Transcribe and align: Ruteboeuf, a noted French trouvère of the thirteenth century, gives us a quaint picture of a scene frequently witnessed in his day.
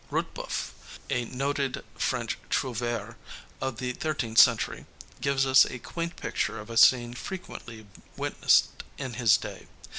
Ruteboeuf, 0.09 0.71
a 1.11 1.25
noted 1.25 1.83
French 1.95 2.39
trouvère 2.49 3.17
of 3.61 3.77
the 3.77 3.93
thirteenth 3.93 4.39
century, 4.39 4.87
gives 5.21 5.45
us 5.45 5.63
a 5.63 5.77
quaint 5.77 6.15
picture 6.15 6.59
of 6.59 6.71
a 6.71 6.75
scene 6.77 7.13
frequently 7.13 7.85
witnessed 8.17 8.71
in 8.97 9.13
his 9.13 9.37
day. 9.37 9.67